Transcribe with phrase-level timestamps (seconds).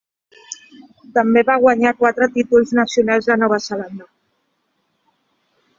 [1.17, 4.11] També va guanyar quatre títols nacionals de Nova Zelanda.